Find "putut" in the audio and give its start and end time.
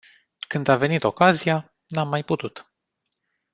2.23-2.65